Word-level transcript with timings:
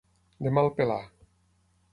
De 0.47 0.53
mal 0.59 0.71
pelar. 0.79 0.99